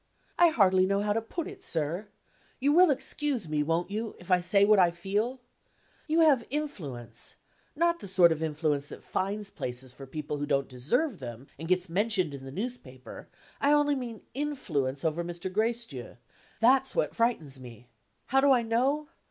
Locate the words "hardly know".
0.49-1.01